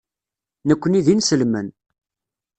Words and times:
Nekkni 0.67 1.01
d 1.05 1.07
inselmen. 1.13 1.67